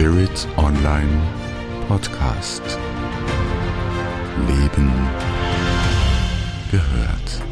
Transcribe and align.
Spirit 0.00 0.48
Online 0.56 1.20
Podcast. 1.86 2.62
Leben 4.48 4.90
gehört. 6.70 7.42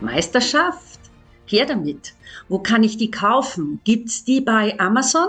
Meisterschaft? 0.00 0.98
Her 1.44 1.64
damit. 1.64 2.14
Wo 2.48 2.58
kann 2.58 2.82
ich 2.82 2.96
die 2.96 3.12
kaufen? 3.12 3.80
Gibt's 3.84 4.24
die 4.24 4.40
bei 4.40 4.76
Amazon? 4.80 5.28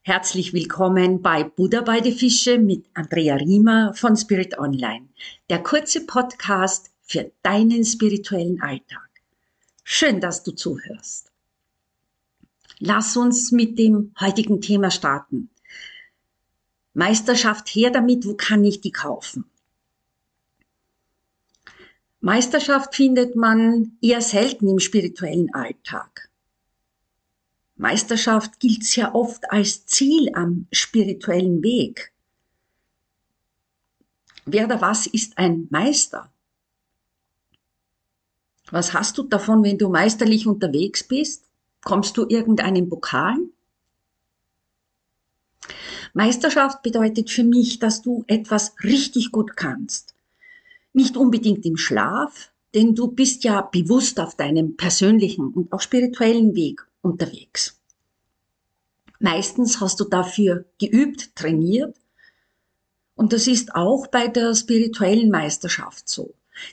Herzlich 0.00 0.54
willkommen 0.54 1.20
bei 1.20 1.44
Buddha 1.44 1.82
bei 1.82 2.00
die 2.00 2.12
Fische 2.12 2.56
mit 2.56 2.86
Andrea 2.94 3.34
Riemer 3.34 3.92
von 3.92 4.16
Spirit 4.16 4.58
Online. 4.58 5.08
Der 5.50 5.62
kurze 5.62 6.06
Podcast 6.06 6.90
für 7.02 7.30
deinen 7.42 7.84
spirituellen 7.84 8.62
Alltag. 8.62 9.11
Schön, 9.84 10.20
dass 10.20 10.42
du 10.42 10.52
zuhörst. 10.52 11.30
Lass 12.78 13.16
uns 13.16 13.52
mit 13.52 13.78
dem 13.78 14.12
heutigen 14.18 14.60
Thema 14.60 14.90
starten. 14.90 15.50
Meisterschaft 16.94 17.68
her 17.68 17.90
damit, 17.90 18.26
wo 18.26 18.34
kann 18.34 18.64
ich 18.64 18.80
die 18.80 18.92
kaufen? 18.92 19.44
Meisterschaft 22.20 22.94
findet 22.94 23.34
man 23.34 23.96
eher 24.00 24.20
selten 24.20 24.68
im 24.68 24.78
spirituellen 24.78 25.52
Alltag. 25.54 26.30
Meisterschaft 27.76 28.60
gilt 28.60 28.84
sehr 28.84 29.14
oft 29.14 29.50
als 29.50 29.86
Ziel 29.86 30.30
am 30.34 30.68
spirituellen 30.70 31.62
Weg. 31.64 32.12
Wer 34.44 34.66
oder 34.66 34.80
was 34.80 35.06
ist 35.06 35.38
ein 35.38 35.66
Meister? 35.70 36.32
Was 38.72 38.94
hast 38.94 39.18
du 39.18 39.24
davon, 39.24 39.62
wenn 39.62 39.76
du 39.76 39.90
meisterlich 39.90 40.46
unterwegs 40.46 41.04
bist? 41.04 41.44
Kommst 41.84 42.16
du 42.16 42.24
irgendeinen 42.26 42.88
Pokal? 42.88 43.36
Meisterschaft 46.14 46.82
bedeutet 46.82 47.28
für 47.28 47.44
mich, 47.44 47.80
dass 47.80 48.00
du 48.00 48.24
etwas 48.28 48.74
richtig 48.82 49.30
gut 49.30 49.58
kannst. 49.58 50.14
Nicht 50.94 51.18
unbedingt 51.18 51.66
im 51.66 51.76
Schlaf, 51.76 52.50
denn 52.74 52.94
du 52.94 53.08
bist 53.08 53.44
ja 53.44 53.60
bewusst 53.60 54.18
auf 54.18 54.36
deinem 54.36 54.74
persönlichen 54.78 55.48
und 55.48 55.70
auch 55.70 55.82
spirituellen 55.82 56.54
Weg 56.54 56.86
unterwegs. 57.02 57.78
Meistens 59.18 59.82
hast 59.82 60.00
du 60.00 60.04
dafür 60.04 60.64
geübt, 60.80 61.36
trainiert. 61.36 61.94
Und 63.16 63.34
das 63.34 63.46
ist 63.46 63.74
auch 63.74 64.06
bei 64.06 64.28
der 64.28 64.54
spirituellen 64.54 65.30
Meisterschaft 65.30 66.08
so. 66.08 66.32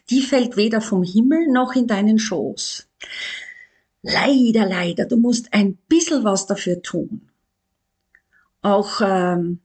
Die 0.09 0.21
fällt 0.21 0.57
weder 0.57 0.81
vom 0.81 1.03
Himmel 1.03 1.47
noch 1.47 1.75
in 1.75 1.87
deinen 1.87 2.19
Schoß. 2.19 2.87
Leider, 4.01 4.65
leider, 4.65 5.05
du 5.05 5.17
musst 5.17 5.53
ein 5.53 5.75
bisschen 5.87 6.23
was 6.23 6.45
dafür 6.45 6.81
tun. 6.81 7.29
Auch 8.61 9.01
ähm, 9.01 9.59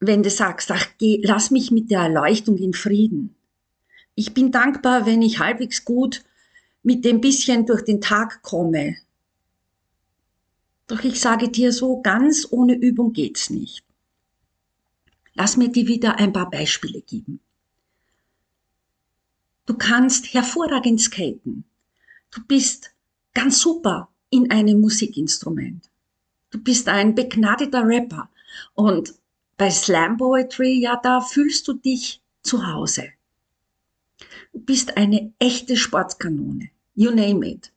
wenn 0.00 0.22
du 0.22 0.30
sagst, 0.30 0.70
ach, 0.70 0.86
geh, 0.98 1.20
lass 1.22 1.50
mich 1.50 1.70
mit 1.70 1.90
der 1.90 2.00
Erleuchtung 2.00 2.56
in 2.56 2.72
Frieden. 2.72 3.34
Ich 4.14 4.34
bin 4.34 4.50
dankbar, 4.50 5.06
wenn 5.06 5.22
ich 5.22 5.38
halbwegs 5.38 5.84
gut 5.84 6.24
mit 6.82 7.04
dem 7.04 7.20
bisschen 7.20 7.66
durch 7.66 7.82
den 7.82 8.00
Tag 8.00 8.42
komme, 8.42 8.96
doch 10.88 11.04
ich 11.04 11.20
sage 11.20 11.50
dir 11.50 11.72
so, 11.72 12.00
ganz 12.00 12.48
ohne 12.50 12.74
Übung 12.74 13.12
geht's 13.12 13.50
nicht. 13.50 13.84
Lass 15.34 15.56
mir 15.56 15.68
dir 15.68 15.86
wieder 15.86 16.18
ein 16.18 16.32
paar 16.32 16.50
Beispiele 16.50 17.02
geben. 17.02 17.40
Du 19.78 19.86
kannst 19.86 20.34
hervorragend 20.34 21.00
skaten. 21.00 21.64
Du 22.32 22.42
bist 22.48 22.90
ganz 23.32 23.60
super 23.60 24.08
in 24.28 24.50
einem 24.50 24.80
Musikinstrument. 24.80 25.88
Du 26.50 26.58
bist 26.58 26.88
ein 26.88 27.14
begnadeter 27.14 27.86
Rapper. 27.86 28.28
Und 28.74 29.14
bei 29.56 29.70
Slam 29.70 30.16
Poetry, 30.16 30.80
ja, 30.80 30.98
da 31.00 31.20
fühlst 31.20 31.68
du 31.68 31.74
dich 31.74 32.20
zu 32.42 32.66
Hause. 32.66 33.04
Du 34.52 34.58
bist 34.58 34.96
eine 34.96 35.32
echte 35.38 35.76
Sportkanone. 35.76 36.70
You 36.96 37.12
name 37.12 37.46
it 37.46 37.70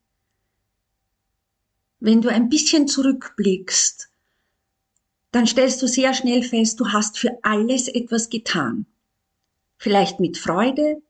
wenn 2.02 2.20
du 2.20 2.30
ein 2.30 2.50
bisschen 2.50 2.88
zurückblickst, 2.88 4.10
dann 5.32 5.46
stellst 5.46 5.82
du 5.84 5.88
sehr 5.88 6.16
schnell 6.16 6.42
fest, 6.42 6.80
du 6.80 6.88
hast 6.92 7.20
für 7.20 7.38
alles 7.44 7.88
etwas 7.88 8.30
getan. 8.30 8.88
Vielleicht 9.78 10.20
mit 10.20 10.40
Freude, 10.40 11.04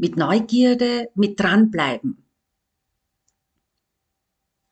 mit 0.00 0.16
Neugierde, 0.16 1.10
mit 1.14 1.38
dranbleiben. 1.38 2.24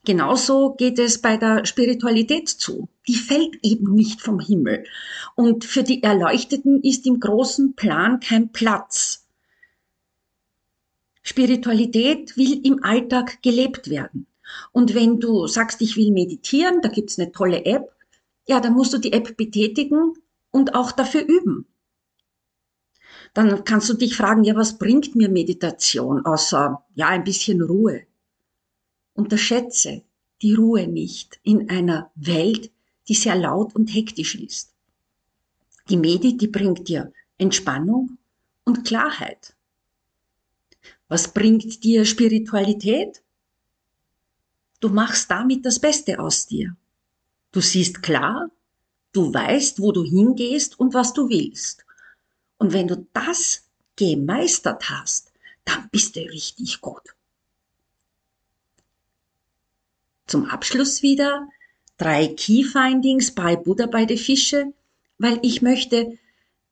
Genauso 0.05 0.73
geht 0.73 0.99
es 0.99 1.21
bei 1.21 1.37
der 1.37 1.67
Spiritualität 1.67 2.49
zu. 2.49 2.89
Die 3.07 3.15
fällt 3.15 3.59
eben 3.63 3.95
nicht 3.95 4.23
vom 4.23 4.41
Himmel. 4.41 4.85
Und 5.35 5.67
für 5.67 5.83
die 5.83 6.03
Erleuchteten 6.03 6.83
ist 6.83 7.07
im 7.07 7.21
großen 7.21 7.75
Plan 7.75 8.21
kein 8.21 8.51
Platz. 8.53 9.27
Spiritualität 11.23 12.39
will 12.39 12.67
im 12.67 12.83
Alltag 12.83 13.43
gelebt 13.43 13.91
werden. 13.91 14.27
Und 14.73 14.95
wenn 14.95 15.21
du 15.21 15.47
sagst, 15.47 15.83
ich 15.83 15.99
will 15.99 16.11
meditieren, 16.11 16.81
da 16.81 16.89
gibt's 16.89 17.19
eine 17.19 17.33
tolle 17.33 17.67
App, 17.67 17.93
ja, 18.47 18.61
dann 18.61 18.73
musst 18.73 18.95
du 18.95 18.99
die 18.99 19.13
App 19.13 19.37
betätigen 19.37 20.15
und 20.51 20.75
auch 20.75 20.93
dafür 20.93 21.21
üben. 21.21 21.67
Dann 23.35 23.65
kannst 23.65 23.89
du 23.89 23.95
dich 23.95 24.17
fragen, 24.17 24.45
ja, 24.45 24.57
was 24.57 24.79
bringt 24.79 25.15
mir 25.15 25.29
Meditation 25.29 26.25
außer, 26.25 26.85
ja, 26.95 27.09
ein 27.09 27.25
bisschen 27.25 27.63
Ruhe? 27.63 28.03
Unterschätze 29.15 30.03
die 30.43 30.55
Ruhe 30.55 30.87
nicht 30.87 31.41
in 31.43 31.69
einer 31.69 32.11
Welt, 32.15 32.71
die 33.09 33.15
sehr 33.15 33.37
laut 33.37 33.75
und 33.75 33.89
hektisch 33.89 34.35
ist. 34.37 34.73
Die 35.89 35.97
Medi, 35.97 36.37
die 36.37 36.49
bringt 36.49 36.89
dir 36.89 37.13
Entspannung 37.39 38.19
und 38.65 38.85
Klarheit. 38.85 39.55
Was 41.09 41.33
bringt 41.33 41.83
dir 41.85 42.05
Spiritualität? 42.05 43.23
Du 44.81 44.91
machst 44.91 45.31
damit 45.31 45.65
das 45.65 45.79
Beste 45.79 46.21
aus 46.21 46.47
dir. 46.47 46.77
Du 47.51 47.61
siehst 47.61 48.03
klar, 48.03 48.51
du 49.13 49.33
weißt, 49.33 49.81
wo 49.81 49.91
du 49.91 50.05
hingehst 50.05 50.79
und 50.79 50.93
was 50.95 51.15
du 51.15 51.29
willst. 51.29 51.85
Und 52.59 52.73
wenn 52.73 52.89
du 52.89 53.07
das 53.13 53.69
gemeistert 53.97 54.91
hast, 54.91 55.33
dann 55.65 55.89
bist 55.91 56.17
du 56.17 56.21
richtig 56.21 56.81
gut. 56.81 57.03
Zum 60.27 60.47
Abschluss 60.47 61.03
wieder 61.03 61.49
drei 61.97 62.29
Key 62.29 62.65
Findings 62.65 63.35
bei 63.35 63.57
Buddha 63.57 63.87
bei 63.87 64.05
den 64.05 64.19
Fische, 64.19 64.73
weil 65.19 65.39
ich 65.43 65.63
möchte, 65.63 66.19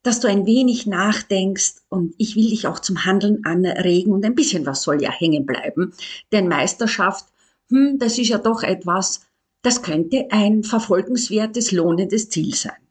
dass 0.03 0.21
du 0.21 0.29
ein 0.29 0.47
wenig 0.47 0.87
nachdenkst 0.87 1.77
und 1.89 2.15
ich 2.19 2.37
will 2.37 2.51
dich 2.51 2.67
auch 2.67 2.79
zum 2.79 3.05
Handeln 3.05 3.45
anregen 3.45 4.13
und 4.13 4.25
ein 4.25 4.35
bisschen 4.35 4.67
was 4.67 4.83
soll 4.83 5.03
ja 5.03 5.11
hängen 5.11 5.47
bleiben, 5.47 5.95
denn 6.33 6.49
Meisterschaft 6.49 7.27
hm, 7.71 7.99
das 7.99 8.19
ist 8.19 8.29
ja 8.29 8.39
doch 8.39 8.63
etwas, 8.63 9.27
das 9.63 9.83
könnte 9.83 10.27
ein 10.31 10.63
verfolgenswertes, 10.63 11.73
lohnendes 11.73 12.29
Ziel 12.29 12.55
sein. 12.55 12.86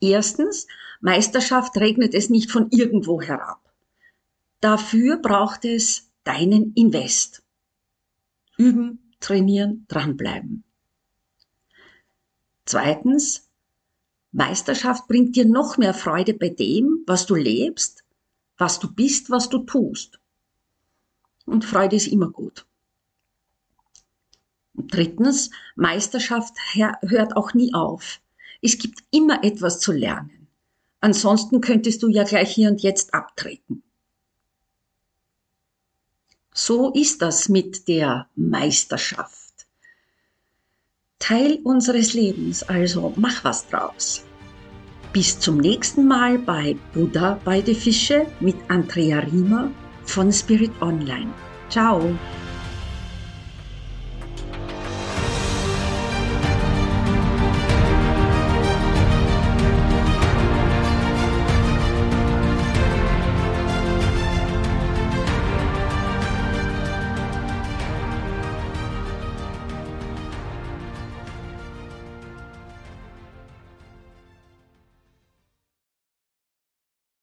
Erstens, 0.00 0.66
Meisterschaft 1.00 1.76
regnet 1.76 2.14
es 2.14 2.30
nicht 2.30 2.50
von 2.50 2.70
irgendwo 2.70 3.20
herab. 3.20 3.60
Dafür 4.60 5.18
braucht 5.18 5.64
es 5.64 6.10
deinen 6.24 6.72
Invest. 6.74 7.42
Üben, 8.56 9.12
trainieren, 9.20 9.84
dranbleiben. 9.88 10.64
Zweitens, 12.64 13.48
Meisterschaft 14.32 15.08
bringt 15.08 15.36
dir 15.36 15.44
noch 15.44 15.76
mehr 15.76 15.94
Freude 15.94 16.34
bei 16.34 16.50
dem, 16.50 17.02
was 17.06 17.26
du 17.26 17.34
lebst, 17.34 18.04
was 18.58 18.78
du 18.78 18.92
bist, 18.92 19.30
was 19.30 19.48
du 19.48 19.60
tust. 19.60 20.20
Und 21.46 21.64
Freude 21.64 21.96
ist 21.96 22.06
immer 22.06 22.30
gut. 22.30 22.66
Und 24.74 24.94
drittens, 24.94 25.50
Meisterschaft 25.74 26.54
hört 27.02 27.36
auch 27.36 27.54
nie 27.54 27.74
auf. 27.74 28.20
Es 28.62 28.78
gibt 28.78 29.04
immer 29.10 29.42
etwas 29.44 29.80
zu 29.80 29.92
lernen. 29.92 30.48
Ansonsten 31.00 31.60
könntest 31.60 32.02
du 32.02 32.08
ja 32.08 32.24
gleich 32.24 32.54
hier 32.54 32.68
und 32.68 32.82
jetzt 32.82 33.14
abtreten. 33.14 33.82
So 36.52 36.92
ist 36.92 37.22
das 37.22 37.48
mit 37.48 37.88
der 37.88 38.28
Meisterschaft. 38.34 39.66
Teil 41.18 41.60
unseres 41.64 42.12
Lebens, 42.12 42.62
also 42.62 43.12
mach 43.16 43.44
was 43.44 43.68
draus. 43.68 44.24
Bis 45.12 45.38
zum 45.38 45.58
nächsten 45.58 46.06
Mal 46.06 46.38
bei 46.38 46.76
Buddha 46.92 47.40
bei 47.44 47.60
die 47.62 47.74
Fische 47.74 48.26
mit 48.40 48.56
Andrea 48.68 49.20
Riemer 49.20 49.70
von 50.04 50.32
Spirit 50.32 50.72
Online. 50.80 51.32
Ciao! 51.68 52.16